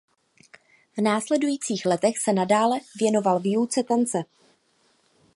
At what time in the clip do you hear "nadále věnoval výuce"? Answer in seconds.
2.33-3.83